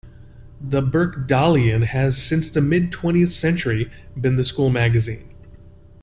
[0.59, 5.29] "The Birkdalian" has, since the mid-twentieth century, been the school magazine.